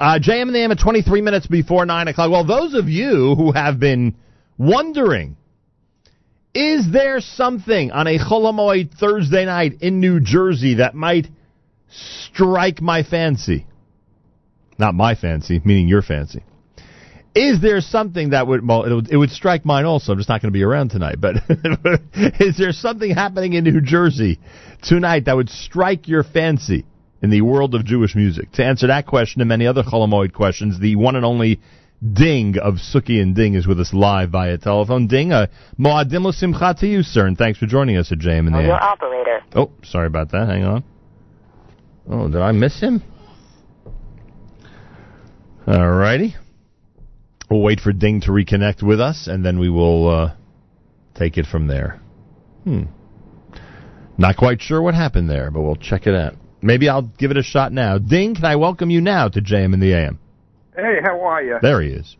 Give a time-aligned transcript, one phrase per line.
[0.00, 2.30] Uh, JM and the AM at 23 minutes before 9 o'clock.
[2.30, 4.16] Well, those of you who have been
[4.56, 5.36] wondering,
[6.54, 11.26] is there something on a Cholamoid Thursday night in New Jersey that might
[11.90, 13.66] strike my fancy?
[14.78, 16.42] Not my fancy, meaning your fancy.
[17.34, 20.12] Is there something that would well, it would, it would strike mine also?
[20.12, 21.20] I'm just not going to be around tonight.
[21.20, 21.36] But
[22.40, 24.40] is there something happening in New Jersey
[24.82, 26.86] tonight that would strike your fancy
[27.22, 28.52] in the world of Jewish music?
[28.52, 31.60] To answer that question and many other Cholamoid questions, the one and only
[32.02, 35.06] Ding of Suki and Ding is with us live via telephone.
[35.06, 38.52] Ding, uh, Moadim Simcha to you, sir, and thanks for joining us at JM in
[38.52, 39.40] the Oh, your operator.
[39.54, 40.48] Oh, sorry about that.
[40.48, 40.84] Hang on.
[42.08, 43.02] Oh, did I miss him?
[45.66, 46.36] All righty.
[47.50, 50.34] We'll wait for Ding to reconnect with us, and then we will uh,
[51.14, 52.00] take it from there.
[52.64, 52.84] Hmm.
[54.16, 56.34] Not quite sure what happened there, but we'll check it out.
[56.62, 57.98] Maybe I'll give it a shot now.
[57.98, 60.18] Ding, can I welcome you now to JM in the AM?
[60.76, 61.58] Hey, how are you?
[61.60, 62.16] There he is.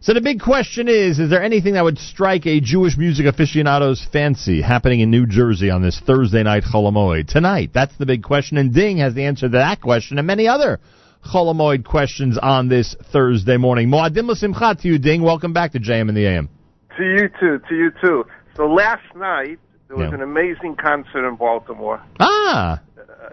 [0.00, 4.06] So the big question is, is there anything that would strike a Jewish music aficionado's
[4.12, 7.26] fancy happening in New Jersey on this Thursday night Cholamoid?
[7.26, 10.46] Tonight, that's the big question, and Ding has the answer to that question and many
[10.46, 10.78] other
[11.24, 13.88] Cholamoid questions on this Thursday morning.
[13.88, 15.22] Moadim l'simcha to you, Ding.
[15.22, 16.50] Welcome back to JM in the AM.
[16.98, 17.60] To you too.
[17.66, 18.26] To you too.
[18.56, 20.16] So last night there was Yeah.
[20.16, 22.00] an amazing concert in Baltimore.
[22.20, 22.78] Ah,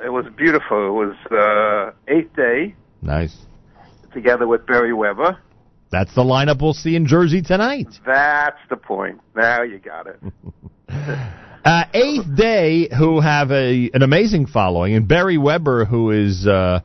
[0.04, 0.88] it was beautiful.
[0.88, 3.36] It was uh, eighth day nice.
[4.14, 5.38] together with Beri Weber.
[5.92, 7.88] That's the lineup we'll see in Jersey tonight.
[8.06, 9.20] That's the point.
[9.36, 10.20] Now you got it.
[11.64, 16.80] Uh, Eighth Day, who have a an amazing following, and Beri Weber, who is uh,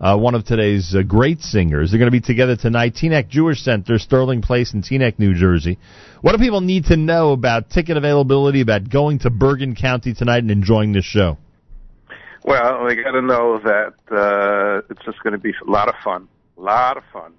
[0.00, 1.90] uh, one of today's uh, great singers.
[1.90, 2.94] They're going to be together tonight.
[2.94, 5.78] Teaneck Jewish Center, Sterling Place in Teaneck, New Jersey.
[6.22, 10.38] What do people need to know about ticket availability, about going to Bergen County tonight
[10.38, 11.36] and enjoying this show?
[12.44, 15.94] Well, we got to know that uh, it's just going to be a lot of
[16.02, 16.28] fun.
[16.58, 17.32] A lot of fun.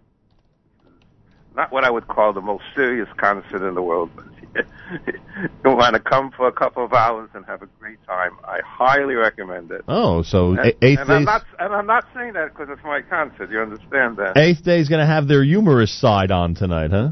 [1.55, 4.25] Not what I would call the most serious concert in the world, but
[5.07, 5.15] you
[5.65, 8.31] want to come for a couple of hours and have a great time.
[8.43, 9.81] I highly recommend it.
[9.87, 11.25] Oh, so And, Eighth and I'm Day.
[11.25, 13.51] not and I'm not saying that because it's my concert.
[13.51, 14.33] You understand that?
[14.35, 17.09] Eighth Day is going to have their humorous side on tonight, huh?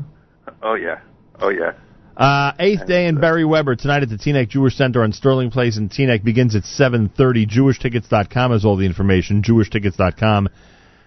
[0.63, 1.01] Oh yeah,
[1.40, 1.74] oh yeah.
[2.22, 5.78] Uh, eighth day in Beri Weber tonight at the Teaneck Jewish Center on Sterling Place
[5.78, 7.48] in Teaneck begins at 7:30.
[7.48, 9.42] JewishTickets.com has all the information.
[9.42, 10.48] JewishTickets.com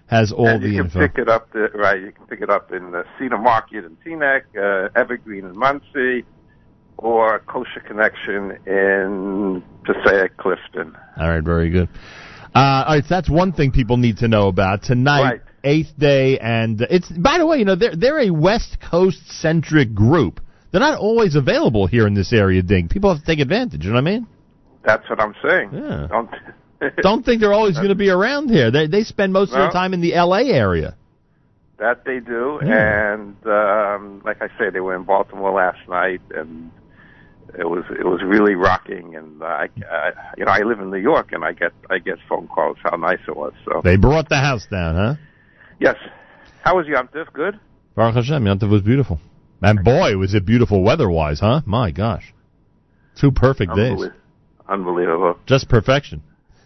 [0.09, 0.99] has all and the you can info.
[1.07, 2.01] pick it up the, right.
[2.01, 6.25] You can pick it up in the Cedar Market in Teaneck, uh, Evergreen in Monsey,
[6.99, 10.97] or Kosher Connection in Passaic Clifton.
[11.17, 11.89] All right, very good.
[12.57, 15.23] Uh, all right, so that's one thing people need to know about tonight.
[15.23, 15.41] Right.
[15.63, 19.95] Eighth day, and it's by the way, you know they're they're a West Coast centric
[19.95, 20.41] group.
[20.75, 22.89] They're not always available here in this area, Ding.
[22.89, 23.85] People have to take advantage.
[23.85, 24.27] You know what I mean?
[24.85, 25.71] That's what I'm saying.
[25.73, 26.09] Yeah.
[26.11, 26.31] Don't
[26.97, 28.73] Don't think they're always going to be around here.
[28.73, 30.47] They they spend most of their time in the L.A.
[30.47, 30.97] area.
[31.79, 32.59] that they do.
[32.67, 33.15] Yeah.
[33.15, 36.73] And um, like I say, they were in Baltimore last night, and
[37.56, 39.15] it was it was really rocking.
[39.15, 42.01] And uh, I, I you know I live in New York, and I get I
[42.01, 43.53] get phone calls how nice it was.
[43.65, 45.15] So They brought the house down, huh?
[45.79, 45.95] yes,
[46.65, 47.33] how was Yom Tov?
[47.33, 47.61] Good.
[47.95, 49.21] Baruch Hashem, Yontif was beautiful.
[49.63, 51.63] And boy, was it beautiful weather-wise, huh?
[51.65, 52.35] My gosh.
[53.19, 54.01] Two perfect days.
[54.69, 55.39] Unbelievable.
[55.47, 56.23] Just perfection.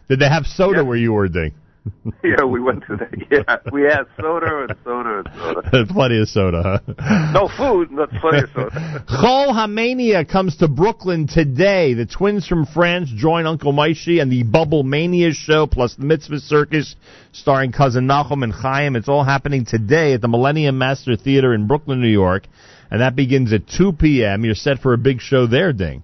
[0.08, 0.82] Did they have soda Yeah.
[0.84, 1.52] where you were, Ding?
[2.24, 3.56] yeah, we went to the yeah.
[3.72, 5.86] We had soda and soda and soda.
[5.92, 7.32] Plenty of soda, huh?
[7.32, 9.04] No food, not plenty of soda.
[9.08, 11.94] Chol Hamania comes to Brooklyn today.
[11.94, 16.40] The twins from France join Uncle Moishy and the Bubble Mania show, plus the Mitzvah
[16.40, 16.94] Circus,
[17.32, 18.94] starring cousin Nachum and Chaim.
[18.94, 22.44] It's all happening today at the Millennium Master Theater in Brooklyn, New York,
[22.90, 24.44] and that begins at 2 p.m.
[24.44, 26.02] You're set for a big show there, Ding.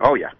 [0.00, 0.30] Oh yeah,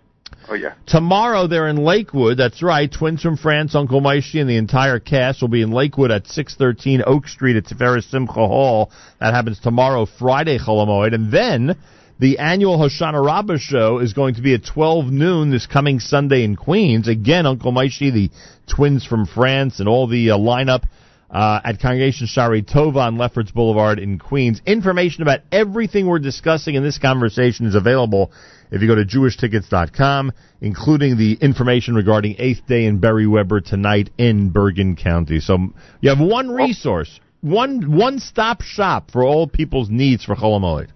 [0.48, 0.74] oh yeah.
[0.86, 2.38] Tomorrow they're in Lakewood.
[2.38, 2.90] That's right.
[2.92, 7.02] Twins from France, Uncle Moishy, and the entire cast will be in Lakewood at 613
[7.06, 8.90] Oak Street at Tiferes Simcha Hall.
[9.20, 11.14] That happens tomorrow, Friday, Cholamoid.
[11.14, 11.76] And then
[12.18, 16.44] the annual Hoshana Rabbah show is going to be at 12 noon this coming Sunday
[16.44, 17.08] in Queens.
[17.08, 18.30] Again, Uncle Moishy, the
[18.66, 20.84] twins from France, and all the uh, lineup
[21.30, 24.60] uh, at Congregation Shari Tova on Lefferts Boulevard in Queens.
[24.66, 28.32] Information about everything we're discussing in this conversation is available
[28.70, 34.10] if you go to jewishtickets.com, including the information regarding Eighth Day and Beri Weber tonight
[34.18, 35.40] in Bergen County.
[35.40, 35.58] So
[36.00, 40.88] you have one resource, one one stop shop for all people's needs for Cholamoid.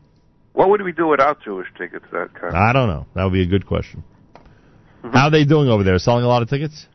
[0.53, 2.05] What would we do without Jewish tickets?
[2.13, 3.07] I don't know.
[3.15, 4.03] That would be a good question.
[5.03, 5.99] How are they doing over there?
[5.99, 6.87] Selling a lot of tickets?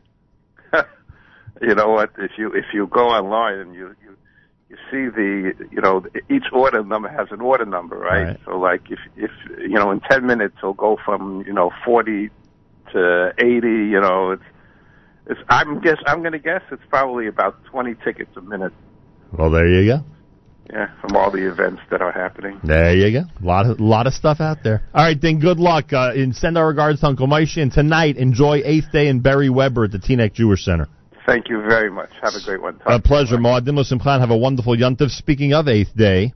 [1.62, 2.10] you know what?
[2.18, 4.16] If you if you go online and you you,
[4.68, 8.24] you see the you know each order number has an order number, right?
[8.24, 8.40] right?
[8.44, 12.30] So like if if you know in ten minutes it'll go from you know forty
[12.92, 13.88] to eighty.
[13.90, 14.42] You know it's
[15.26, 18.72] it's I'm guess I'm gonna guess it's probably about twenty tickets a minute.
[19.32, 20.04] Well, there you go.
[20.70, 22.60] Yeah, from all the events that are happening.
[22.64, 23.24] There you go.
[23.40, 24.82] A lot of, lot of stuff out there.
[24.92, 25.92] All right, then good luck.
[25.92, 27.62] Uh, and send our regards to Uncle Moishy.
[27.62, 30.88] And tonight, enjoy 8th Day and Beri Weber at the Teaneck Jewish Center.
[31.26, 32.10] Thank you very much.
[32.22, 32.78] Have a great one.
[32.78, 33.66] Talk a pleasure, Maud.
[33.66, 34.20] Dimlos Simchan.
[34.20, 35.10] Have a wonderful Yontif.
[35.10, 36.32] Speaking of Eighth Day.